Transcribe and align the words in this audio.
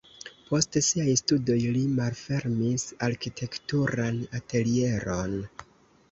Post 0.45 0.75
siaj 0.85 1.11
studoj 1.19 1.57
li 1.75 1.83
malfermis 1.99 2.85
arkitekturan 3.07 4.17
atelieron. 4.39 5.37